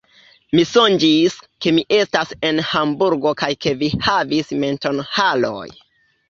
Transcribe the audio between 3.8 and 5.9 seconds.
vi havis mentonharojn.